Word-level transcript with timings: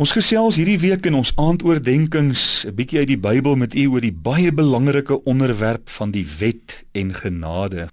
Ons 0.00 0.14
gesels 0.16 0.56
hierdie 0.56 0.78
week 0.80 1.04
in 1.10 1.16
ons 1.18 1.34
aandoordenkings 1.36 2.64
'n 2.64 2.72
bietjie 2.72 3.00
uit 3.02 3.10
die 3.10 3.20
Bybel 3.20 3.56
met 3.60 3.74
u 3.76 3.82
oor 3.92 4.00
die 4.00 4.16
baie 4.28 4.48
belangrike 4.48 5.18
onderwerp 5.28 5.90
van 5.92 6.10
die 6.10 6.24
wet 6.38 6.84
en 6.96 7.12
genade. 7.12 7.88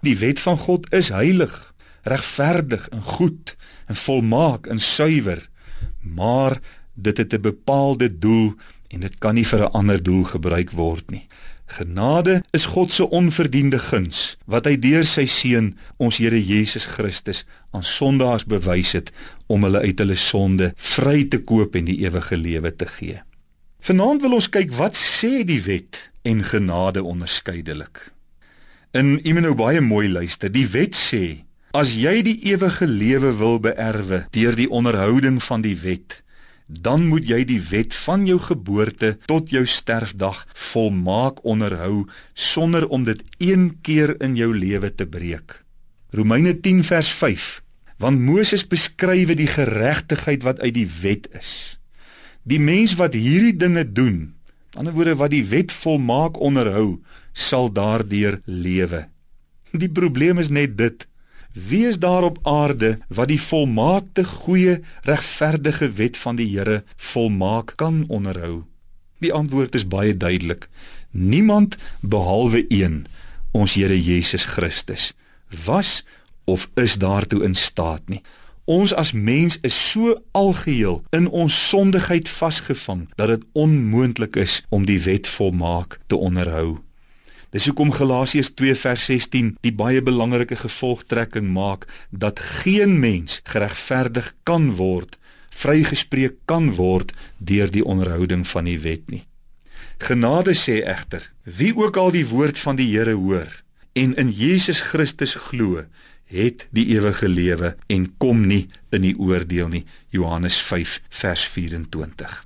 Die 0.00 0.16
wet 0.16 0.40
van 0.40 0.56
God 0.56 0.88
is 0.92 1.10
heilig, 1.12 1.74
regverdig 2.08 2.88
en 2.88 3.02
goed 3.02 3.56
en 3.86 3.96
volmaak 3.96 4.66
en 4.66 4.80
suiwer, 4.80 5.48
maar 6.00 6.56
dit 6.94 7.16
het 7.16 7.34
'n 7.34 7.40
bepaalde 7.40 8.08
doel 8.18 8.54
en 8.88 9.00
dit 9.00 9.18
kan 9.18 9.34
nie 9.34 9.46
vir 9.46 9.60
'n 9.60 9.72
ander 9.72 10.02
doel 10.02 10.24
gebruik 10.24 10.70
word 10.70 11.10
nie. 11.10 11.28
Genade 11.72 12.42
is 12.52 12.64
God 12.64 12.92
se 12.92 13.08
onverdiende 13.08 13.78
guns 13.80 14.36
wat 14.44 14.66
hy 14.68 14.74
deur 14.76 15.06
sy 15.08 15.24
seun, 15.30 15.72
ons 15.96 16.18
Here 16.20 16.36
Jesus 16.36 16.84
Christus, 16.84 17.46
aan 17.72 17.86
sondaars 17.86 18.44
bewys 18.44 18.92
het 18.92 19.08
om 19.48 19.64
hulle 19.64 19.80
uit 19.80 20.02
hulle 20.02 20.18
sonde 20.20 20.72
vry 20.76 21.22
te 21.32 21.40
koop 21.40 21.78
en 21.78 21.88
die 21.88 22.02
ewige 22.04 22.36
lewe 22.36 22.74
te 22.76 22.88
gee. 22.98 23.22
Vanaand 23.82 24.20
wil 24.22 24.36
ons 24.36 24.50
kyk 24.52 24.74
wat 24.76 24.98
sê 25.00 25.46
die 25.48 25.62
wet 25.64 26.10
en 26.28 26.44
genade 26.44 27.02
onderskeidelik. 27.02 28.04
In 28.92 29.16
Imeno 29.24 29.54
baie 29.56 29.80
mooi 29.80 30.10
luister. 30.12 30.52
Die 30.52 30.68
wet 30.68 30.92
sê: 30.98 31.40
As 31.72 31.94
jy 31.96 32.20
die 32.20 32.36
ewige 32.52 32.84
lewe 32.86 33.32
wil 33.40 33.56
beerwe 33.64 34.26
deur 34.36 34.58
die 34.58 34.68
onderhouding 34.68 35.40
van 35.40 35.64
die 35.64 35.78
wet, 35.80 36.20
dan 36.66 37.06
moet 37.08 37.26
jy 37.28 37.42
die 37.44 37.60
wet 37.70 37.94
van 38.04 38.26
jou 38.26 38.38
geboorte 38.40 39.16
tot 39.30 39.50
jou 39.50 39.64
sterfdag 39.66 40.44
volmaak 40.70 41.42
onderhou 41.44 42.06
sonder 42.34 42.88
om 42.88 43.04
dit 43.04 43.22
een 43.38 43.78
keer 43.82 44.14
in 44.22 44.36
jou 44.36 44.52
lewe 44.56 44.94
te 44.94 45.06
breek. 45.06 45.62
Romeine 46.10 46.60
10 46.60 46.84
vers 46.84 47.12
5. 47.12 47.62
Want 47.96 48.20
Moses 48.20 48.66
beskryf 48.66 49.34
die 49.36 49.48
geregtigheid 49.48 50.42
wat 50.42 50.60
uit 50.60 50.74
die 50.74 50.88
wet 51.00 51.28
is. 51.38 51.78
Die 52.42 52.60
mens 52.60 52.96
wat 52.98 53.14
hierdie 53.14 53.54
dinge 53.56 53.84
doen, 53.86 54.34
aan 54.74 54.88
die 54.88 54.90
ander 54.90 54.96
woorde 54.96 55.14
wat 55.20 55.30
die 55.30 55.44
wet 55.46 55.72
volmaak 55.72 56.40
onderhou, 56.40 57.00
sal 57.32 57.70
daardeur 57.72 58.40
lewe. 58.44 59.06
Die 59.72 59.88
probleem 59.88 60.38
is 60.42 60.50
net 60.50 60.76
dit 60.76 61.06
Wie 61.52 61.86
is 61.86 61.98
daar 61.98 62.22
op 62.22 62.38
aarde 62.42 62.98
wat 63.08 63.28
die 63.28 63.40
volmaakte 63.40 64.24
goeie 64.24 64.80
regverdige 65.02 65.90
wet 65.92 66.16
van 66.16 66.36
die 66.36 66.48
Here 66.58 66.84
volmaak 66.96 67.72
kan 67.76 68.04
onderhou? 68.08 68.62
Die 69.18 69.32
antwoord 69.32 69.74
is 69.74 69.88
baie 69.88 70.16
duidelik. 70.16 70.68
Niemand 71.10 71.76
behalwe 72.00 72.64
een, 72.68 73.06
ons 73.50 73.74
Here 73.74 74.02
Jesus 74.02 74.44
Christus, 74.44 75.12
was 75.64 76.04
of 76.44 76.70
is 76.74 76.96
daartoe 76.98 77.42
in 77.44 77.54
staat 77.54 78.08
nie. 78.08 78.22
Ons 78.64 78.94
as 78.94 79.12
mens 79.12 79.58
is 79.60 79.90
so 79.90 80.22
algeheel 80.30 81.02
in 81.10 81.28
ons 81.28 81.68
sondigheid 81.68 82.28
vasgevang 82.28 83.08
dat 83.16 83.28
dit 83.28 83.44
onmoontlik 83.52 84.36
is 84.36 84.62
om 84.68 84.86
die 84.86 85.00
wet 85.02 85.26
volmaak 85.26 85.98
te 86.06 86.16
onderhou. 86.16 86.78
Dis 87.52 87.66
hoekom 87.68 87.90
Galasiërs 87.92 88.54
2 88.56 88.74
vers 88.80 89.02
16 89.10 89.50
die 89.60 89.74
baie 89.76 90.00
belangrike 90.00 90.56
gevolgtrekking 90.56 91.50
maak 91.52 91.84
dat 92.08 92.40
geen 92.62 92.96
mens 93.00 93.42
geregverdig 93.44 94.30
kan 94.48 94.70
word, 94.78 95.18
vrygespreek 95.52 96.38
kan 96.48 96.70
word 96.78 97.12
deur 97.36 97.68
die 97.68 97.84
onderhouding 97.84 98.46
van 98.48 98.70
die 98.70 98.78
wet 98.80 99.04
nie. 99.12 99.20
Genade 100.00 100.54
sê 100.56 100.80
egter, 100.80 101.28
wie 101.44 101.74
ook 101.76 102.00
al 102.00 102.14
die 102.16 102.24
woord 102.26 102.56
van 102.58 102.80
die 102.80 102.88
Here 102.88 103.14
hoor 103.20 103.52
en 103.92 104.14
in 104.16 104.30
Jesus 104.32 104.80
Christus 104.80 105.34
glo, 105.36 105.84
het 106.32 106.64
die 106.72 106.86
ewige 106.96 107.28
lewe 107.28 107.74
en 107.92 108.06
kom 108.16 108.46
nie 108.48 108.64
in 108.96 109.04
die 109.04 109.12
oordeel 109.20 109.68
nie. 109.68 109.84
Johannes 110.08 110.56
5 110.64 111.02
vers 111.20 111.44
24. 111.52 112.38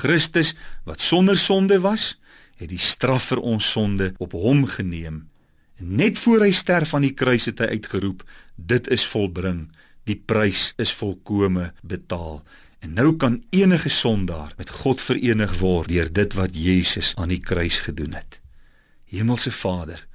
Christus 0.00 0.54
wat 0.88 1.04
sonder 1.04 1.36
sonde 1.36 1.80
was, 1.84 2.14
het 2.60 2.68
die 2.68 2.80
straf 2.80 3.30
vir 3.32 3.40
ons 3.40 3.70
sonde 3.72 4.12
op 4.20 4.36
hom 4.36 4.66
geneem. 4.68 5.24
Net 5.80 6.18
voor 6.20 6.44
hy 6.44 6.52
sterf 6.52 6.92
aan 6.94 7.06
die 7.08 7.16
kruis 7.16 7.48
het 7.48 7.62
hy 7.64 7.80
uitgeroep: 7.80 8.24
"Dit 8.54 8.88
is 8.88 9.06
volbring. 9.06 9.70
Die 10.04 10.16
prys 10.16 10.72
is 10.76 10.92
volkome 10.92 11.72
betaal." 11.82 12.42
En 12.80 12.92
nou 12.92 13.16
kan 13.16 13.42
enige 13.50 13.88
sondaar 13.88 14.52
met 14.56 14.70
God 14.70 15.00
verenig 15.00 15.58
word 15.58 15.88
deur 15.88 16.12
dit 16.12 16.34
wat 16.34 16.56
Jesus 16.56 17.12
aan 17.16 17.28
die 17.28 17.40
kruis 17.40 17.80
gedoen 17.80 18.14
het. 18.16 18.40
Hemelse 19.04 19.52
Vader, 19.52 20.06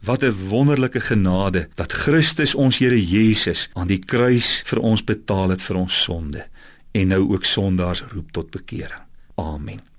wat 0.00 0.22
'n 0.22 0.48
wonderlike 0.48 1.00
genade 1.00 1.68
dat 1.74 1.92
Christus 1.92 2.54
ons 2.54 2.78
Here 2.78 3.06
Jesus 3.06 3.68
aan 3.72 3.86
die 3.86 3.98
kruis 3.98 4.62
vir 4.64 4.78
ons 4.78 5.04
betaal 5.04 5.48
het 5.48 5.62
vir 5.62 5.76
ons 5.76 6.02
sonde 6.02 6.46
en 6.92 7.08
nou 7.08 7.32
ook 7.32 7.44
sondaars 7.44 8.02
roep 8.02 8.32
tot 8.32 8.50
bekering. 8.50 9.02
Amen. 9.34 9.93